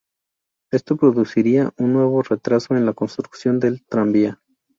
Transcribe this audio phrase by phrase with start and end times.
[0.71, 4.41] Esto produciría un nuevo retraso en la construcción del tranvía.